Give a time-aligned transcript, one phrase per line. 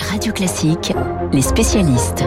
[0.00, 0.92] Radio Classique,
[1.32, 2.24] les spécialistes.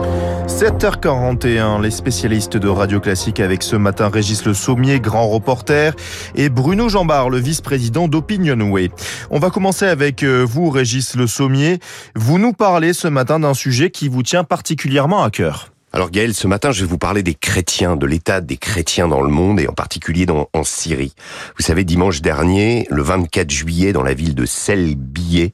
[0.47, 5.93] 7h41, les spécialistes de Radio Classique avec ce matin Régis Le Sommier, grand reporter,
[6.35, 8.91] et Bruno Jambard, le vice-président d'Opinionway.
[9.31, 11.79] On va commencer avec euh, vous, Régis Le Sommier.
[12.15, 15.69] Vous nous parlez ce matin d'un sujet qui vous tient particulièrement à cœur.
[15.91, 19.21] Alors Gaël, ce matin, je vais vous parler des chrétiens, de l'état des chrétiens dans
[19.21, 21.13] le monde et en particulier dans, en Syrie.
[21.57, 25.53] Vous savez, dimanche dernier, le 24 juillet, dans la ville de Selbiye,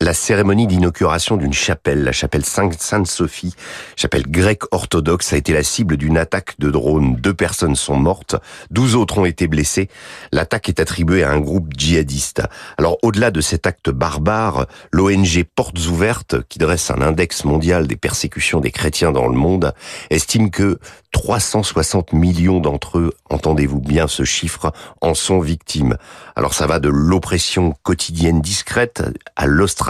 [0.00, 3.56] la cérémonie d'inauguration d'une chapelle, la chapelle Sainte-Sophie,
[3.96, 7.16] chapelle grecque orthodoxe, a été la cible d'une attaque de drone.
[7.16, 8.36] Deux personnes sont mortes,
[8.70, 9.88] douze autres ont été blessées.
[10.30, 12.42] L'attaque est attribuée à un groupe djihadiste.
[12.78, 17.96] Alors, au-delà de cet acte barbare, l'ONG Portes Ouvertes, qui dresse un index mondial des
[17.96, 19.74] persécutions des chrétiens dans le monde,
[20.10, 20.78] estime que
[21.10, 25.96] 360 millions d'entre eux, entendez-vous bien ce chiffre, en sont victimes.
[26.36, 29.02] Alors ça va de l'oppression quotidienne discrète
[29.34, 29.87] à l'ostracisme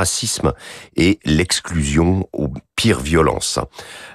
[0.97, 3.59] et l'exclusion aux pires violences.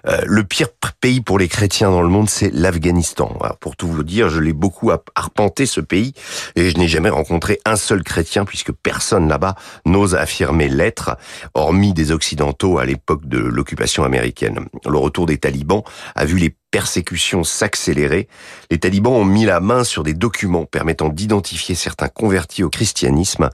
[0.07, 0.69] Euh, le pire
[1.01, 3.37] pays pour les chrétiens dans le monde, c'est l'Afghanistan.
[3.59, 6.13] Pour tout vous dire, je l'ai beaucoup arpenté ce pays
[6.55, 11.17] et je n'ai jamais rencontré un seul chrétien puisque personne là-bas n'ose affirmer l'être,
[11.55, 14.69] hormis des Occidentaux à l'époque de l'occupation américaine.
[14.85, 15.83] Le retour des talibans
[16.15, 18.29] a vu les persécutions s'accélérer,
[18.71, 23.49] les talibans ont mis la main sur des documents permettant d'identifier certains convertis au christianisme.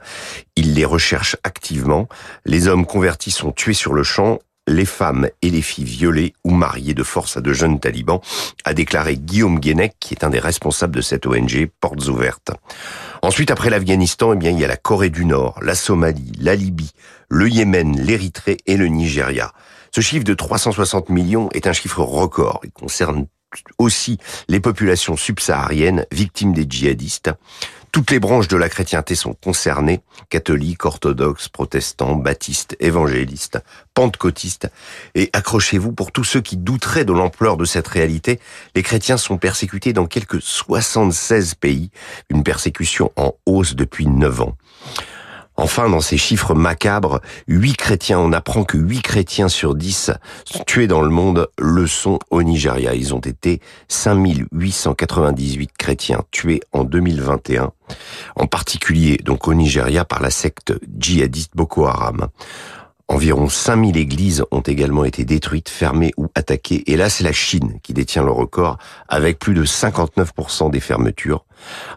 [0.54, 2.08] Ils les recherchent activement.
[2.44, 4.38] Les hommes convertis sont tués sur le champ
[4.70, 8.20] les femmes et les filles violées ou mariées de force à de jeunes talibans,
[8.64, 12.52] a déclaré Guillaume Guénec, qui est un des responsables de cette ONG Portes Ouvertes.
[13.22, 16.54] Ensuite, après l'Afghanistan, eh bien, il y a la Corée du Nord, la Somalie, la
[16.54, 16.92] Libye,
[17.28, 19.52] le Yémen, l'Érythrée et le Nigeria.
[19.92, 22.60] Ce chiffre de 360 millions est un chiffre record.
[22.64, 23.26] Il concerne
[23.78, 27.32] aussi les populations subsahariennes victimes des djihadistes.
[27.92, 33.58] Toutes les branches de la chrétienté sont concernées, catholiques, orthodoxes, protestants, baptistes, évangélistes,
[33.94, 34.70] pentecôtistes.
[35.16, 38.38] Et accrochez-vous, pour tous ceux qui douteraient de l'ampleur de cette réalité,
[38.76, 41.90] les chrétiens sont persécutés dans quelques 76 pays,
[42.28, 44.56] une persécution en hausse depuis 9 ans.
[45.62, 50.10] Enfin, dans ces chiffres macabres, 8 chrétiens, on apprend que 8 chrétiens sur 10
[50.66, 52.94] tués dans le monde le sont au Nigeria.
[52.94, 57.72] Ils ont été 5898 chrétiens tués en 2021,
[58.36, 62.28] en particulier donc au Nigeria par la secte djihadiste Boko Haram.
[63.10, 66.84] Environ 5000 églises ont également été détruites, fermées ou attaquées.
[66.86, 68.78] Et là, c'est la Chine qui détient le record,
[69.08, 71.44] avec plus de 59% des fermetures.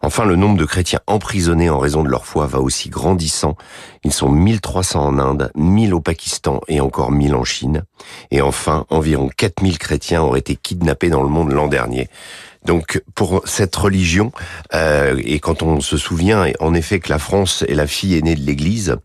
[0.01, 3.55] Enfin, le nombre de chrétiens emprisonnés en raison de leur foi va aussi grandissant.
[4.03, 7.83] Ils sont 1300 en Inde, 1000 au Pakistan et encore 1000 en Chine.
[8.31, 12.09] Et enfin, environ 4000 chrétiens auraient été kidnappés dans le monde l'an dernier.
[12.65, 14.31] Donc pour cette religion,
[14.73, 18.35] euh, et quand on se souvient en effet que la France est la fille aînée
[18.35, 18.97] de l'Église,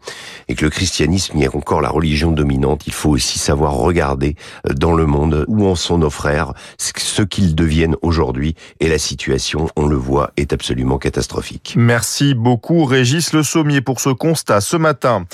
[0.49, 4.37] et que le christianisme est encore la religion dominante, il faut aussi savoir regarder
[4.67, 8.99] euh, dans le monde où en sont nos frères, ce qu'ils deviennent aujourd'hui, et la
[8.99, 11.75] situation, on le voit, est absolument catastrophique.
[11.77, 15.27] Merci beaucoup Régis Le Sommier pour ce constat ce matin.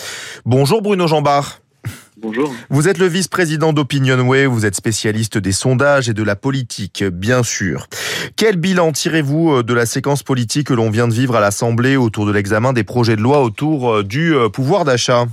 [0.44, 1.63] Bonjour Bruno Jambard.
[2.24, 2.50] Bonjour.
[2.70, 7.42] Vous êtes le vice-président d'Opinionway, vous êtes spécialiste des sondages et de la politique, bien
[7.42, 7.86] sûr.
[8.34, 11.96] Quel bilan tirez-vous euh, de la séquence politique que l'on vient de vivre à l'Assemblée
[11.96, 15.26] autour de l'examen des projets de loi autour euh, du euh, pouvoir d'achat?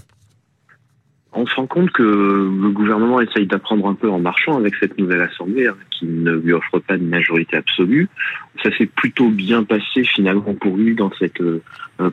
[1.32, 4.98] On se rend compte que le gouvernement essaye d'apprendre un peu en marchant avec cette
[4.98, 8.08] nouvelle assemblée hein, qui ne lui offre pas de majorité absolue.
[8.64, 11.62] Ça s'est plutôt bien passé finalement pour lui dans cette euh,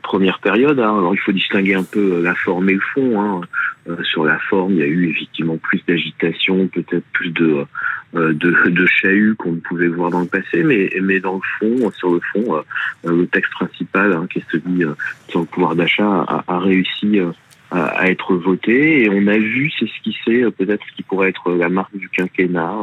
[0.03, 0.79] première période.
[0.79, 0.97] Hein.
[0.97, 3.21] Alors il faut distinguer un peu euh, la forme et le fond.
[3.21, 3.41] Hein.
[3.89, 7.65] Euh, sur la forme, il y a eu effectivement plus d'agitation, peut-être plus de
[8.11, 11.91] de, de chahut qu'on ne pouvait voir dans le passé, mais, mais dans le fond,
[11.91, 12.55] sur le fond,
[13.03, 14.83] le texte principal, qui est celui
[15.27, 17.19] sur le pouvoir d'achat, a, a réussi
[17.71, 19.03] à, être voté.
[19.03, 19.71] Et on a vu
[20.25, 22.75] c'est euh, peut-être ce qui pourrait être la marque du quinquennat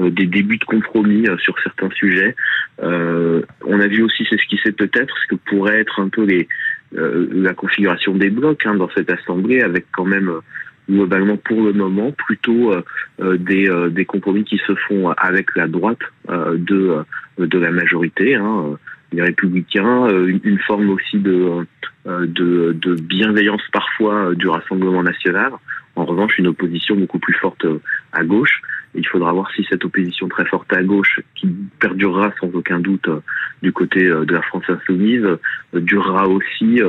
[0.00, 2.34] euh, des débuts de compromis euh, sur certains sujets.
[2.78, 6.48] On a vu aussi c'est peut-être ce que pourrait être un peu les
[6.94, 10.30] la configuration des blocs hein, dans cette assemblée avec quand même
[10.90, 12.74] globalement pour le moment plutôt
[13.18, 17.04] des, des compromis qui se font avec la droite de
[17.38, 18.76] de la majorité hein,
[19.12, 21.64] les républicains, euh, une, forme aussi de, euh,
[22.06, 25.52] de, de, bienveillance parfois euh, du Rassemblement national.
[25.94, 27.66] En revanche, une opposition beaucoup plus forte
[28.12, 28.62] à gauche.
[28.94, 31.48] Il faudra voir si cette opposition très forte à gauche, qui
[31.80, 33.08] perdurera sans aucun doute
[33.62, 35.26] du côté de la France insoumise,
[35.74, 36.80] durera aussi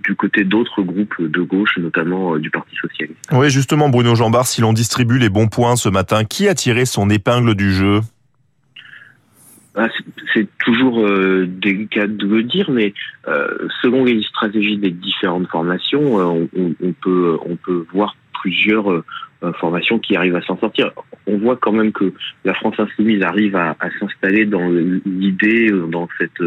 [0.00, 3.18] du côté d'autres groupes de gauche, notamment du Parti socialiste.
[3.32, 6.84] Oui, justement, Bruno Jambard, si l'on distribue les bons points ce matin, qui a tiré
[6.84, 8.00] son épingle du jeu?
[10.34, 12.94] C'est toujours euh, délicat de le dire, mais
[13.26, 16.48] euh, selon les stratégies des différentes formations, euh,
[16.80, 19.02] on, peut voir plusieurs
[19.60, 20.90] formation qui arrive à s'en sortir.
[21.28, 22.12] On voit quand même que
[22.44, 26.42] la France insoumise arrive à, s'installer dans l'idée, dans cette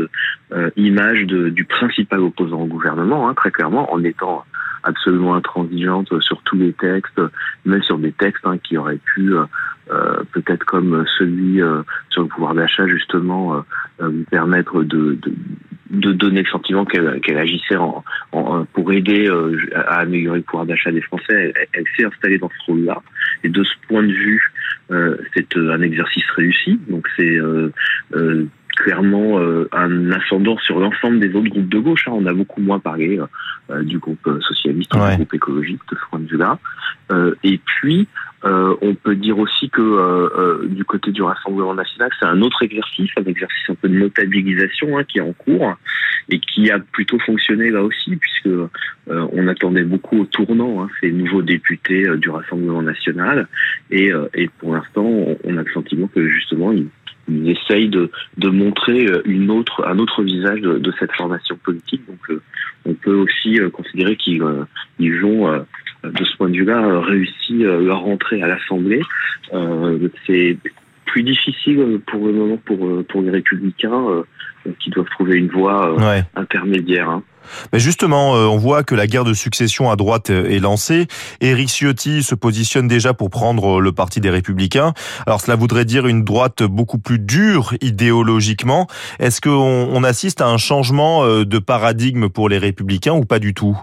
[0.76, 4.44] image du principal opposant au gouvernement, hein, très clairement, en étant
[4.84, 7.22] absolument intransigeante sur tous les textes,
[7.66, 9.34] même sur des textes hein, qui auraient pu,
[9.88, 13.64] peut-être comme celui euh, sur le pouvoir d'achat, justement,
[14.00, 15.34] euh, lui permettre de, de,
[15.90, 19.30] de, donner le sentiment qu'elle agissait en, en, pour aider
[19.76, 21.54] à améliorer le pouvoir d'achat des Français.
[21.56, 23.02] Elle, elle s'est installée dans ce rôle-là.
[23.44, 24.52] Et de ce point de vue,
[25.34, 26.80] c'est un exercice réussi.
[26.90, 27.40] Donc c'est
[28.76, 32.08] clairement euh, un ascendant sur l'ensemble des autres groupes de gauche.
[32.08, 32.14] Hein.
[32.16, 33.26] On a beaucoup moins parlé euh,
[33.70, 36.58] euh, du groupe socialiste, du groupe écologiste de ce point de vue-là.
[37.44, 38.08] et puis,
[38.44, 43.26] on peut dire aussi que du côté du Rassemblement national, c'est un autre exercice, un
[43.26, 45.76] exercice un peu de notabilisation hein, qui est en cours
[46.30, 48.50] et qui a plutôt fonctionné là aussi, puisque
[49.08, 53.48] on attendait beaucoup au tournant hein, ces nouveaux députés du Rassemblement national.
[53.92, 55.06] Et, et pour l'instant,
[55.44, 56.88] on, a le sentiment que justement, ils
[57.32, 61.58] ils essayent de, de montrer euh, une autre, un autre visage de, de cette formation
[61.64, 62.02] politique.
[62.08, 62.42] Donc, euh,
[62.86, 64.44] on peut aussi euh, considérer qu'ils
[65.00, 65.48] ils ont,
[66.12, 69.02] de ce point de vue-là, réussi leur rentrée à l'Assemblée.
[70.28, 70.58] C'est
[71.06, 74.24] plus difficile pour le moment pour, pour les républicains
[74.80, 75.96] qui doivent trouver une voie
[76.36, 77.10] intermédiaire.
[77.10, 77.24] Hein.
[77.74, 81.08] Mais justement, euh, on voit que la guerre de succession à droite est lancée.
[81.40, 84.94] Éric Ciotti se positionne déjà pour prendre le parti des Républicains.
[85.26, 88.88] Alors cela voudrait dire une droite beaucoup plus dure idéologiquement.
[89.20, 93.54] Est-ce qu'on assiste à un changement euh, de paradigme pour les Républicains ou pas du
[93.54, 93.78] tout?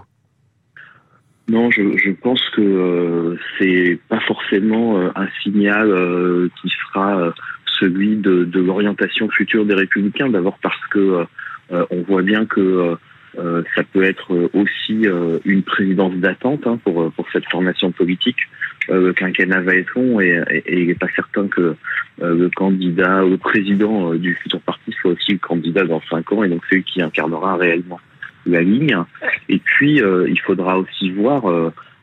[1.49, 5.89] Non, je, pense que euh, c'est pas forcément un signal
[6.61, 7.33] qui sera
[7.79, 10.29] celui de, l'orientation future des Républicains.
[10.29, 11.25] D'abord parce que
[11.71, 12.97] on voit bien que
[13.37, 18.37] euh, ça peut être aussi euh, une présidence d'attente hein, pour, pour cette formation politique.
[18.89, 21.75] Euh, le quinquennat va être long et, il n'est pas certain que
[22.21, 26.49] le candidat, le président du futur parti soit aussi le candidat dans cinq ans et
[26.49, 27.99] donc celui qui incarnera réellement
[28.45, 28.97] la ligne.
[29.49, 31.43] Et puis, il faudra aussi voir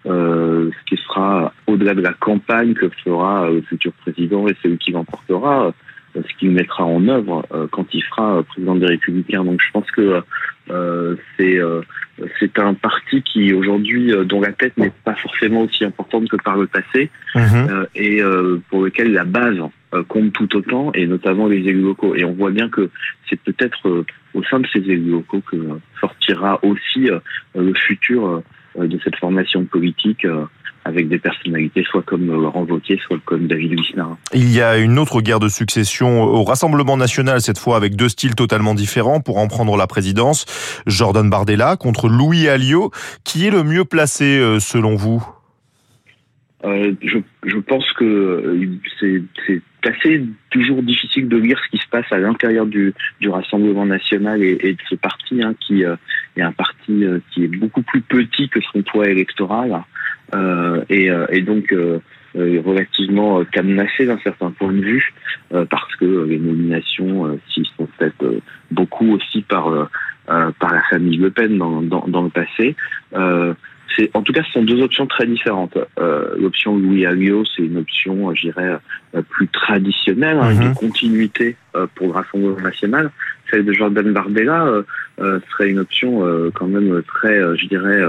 [0.05, 4.93] ce qui sera au-delà de la campagne que fera le futur président et celui qui
[4.93, 5.73] l'emportera
[6.15, 9.45] ce qu'il mettra en œuvre quand il sera président des Républicains.
[9.45, 10.23] Donc je pense que
[10.71, 11.83] euh, c'est euh,
[12.41, 16.37] c'est un parti qui aujourd'hui euh, dont la tête n'est pas forcément aussi importante que
[16.37, 17.87] par le passé mhm.
[17.95, 18.21] et
[18.71, 19.59] pour lequel la base
[20.09, 22.91] compte tout autant et notamment les élus locaux et on voit bien que
[23.29, 24.05] c'est peut-être
[24.35, 25.57] au sein de ces élus locaux que
[26.01, 27.09] sortira aussi
[27.55, 28.43] le futur
[28.79, 30.27] de cette formation politique
[30.87, 34.17] avec des personnalités soit comme Laurent Wauquiez, soit comme David Lisnard.
[34.33, 38.09] Il y a une autre guerre de succession au Rassemblement national, cette fois avec deux
[38.09, 40.47] styles totalement différents pour en prendre la présidence.
[40.87, 42.93] Jordan Bardella contre Louis Alliot.
[43.25, 45.27] Qui est le mieux placé euh, selon vous?
[46.65, 51.88] Euh, je, je, pense que euh, c'est assez toujours difficile de lire ce qui se
[51.88, 56.43] passe à l'intérieur du, du, Rassemblement national et, et de ce parti, hein, qui est
[56.43, 59.83] un parti qui est beaucoup plus petit que son poids électoral.
[60.35, 62.00] Euh, et, euh, et, donc euh,
[62.35, 65.15] relativement cadenassé d'un certain point de vue,
[65.71, 68.23] parce que les nominations s'y sont faites
[68.71, 69.88] beaucoup aussi par
[70.27, 72.77] par la famille Le Pen dans, dans, dans le passé.
[73.94, 75.79] C'est en tout cas, ce sont deux options très différentes.
[76.38, 78.78] L'option Louis Alliot, c'est une option, je dirais,
[79.31, 80.69] plus traditionnelle, hein, mhm.
[80.69, 81.57] de continuité
[81.95, 83.11] pour le Rassemblement national.
[83.50, 84.66] Celle de Jordan Bardella
[85.19, 86.23] serait une option
[86.55, 88.02] quand même très, je dirais,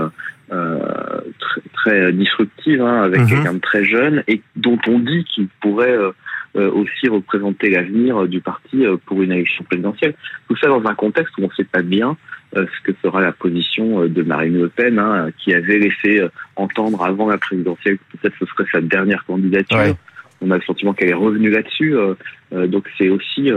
[0.50, 3.28] euh, très, très, disruptive, hein, avec mhm.
[3.28, 6.12] quelqu'un de très jeune et dont on dit qu'il pourrait euh, euh,
[6.58, 10.16] aussi représenter l'avenir du parti pour une élection présidentielle.
[10.48, 12.18] Tout ça dans un contexte où on ne sait pas bien
[12.54, 16.22] ce que sera la position de Marine Le Pen, hein, qui avait laissé
[16.56, 19.96] entendre avant la présidentielle que peut-être ce serait sa dernière candidature.
[20.42, 21.96] On a le sentiment qu'elle est revenue là-dessus.
[22.52, 23.52] donc c'est aussi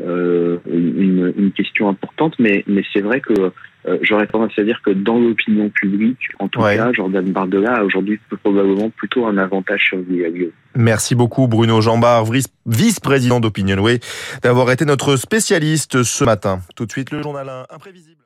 [0.00, 3.52] euh, une, une, question importante, mais, mais c'est vrai que
[3.86, 7.84] euh, j'aurais tendance à dire que dans l'opinion publique, en tout cas, Jordan Bardella a
[7.84, 10.50] aujourd'hui probablement plutôt un avantage sur Guillaume.
[10.76, 12.24] Merci beaucoup Bruno Jambard,
[12.66, 14.00] vice-président d'Opinionway,
[14.42, 16.60] d'avoir été notre spécialiste ce matin.
[16.76, 18.21] Tout de suite le journal imprévisible.